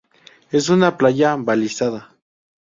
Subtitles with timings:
[0.49, 2.17] Es una playa balizada.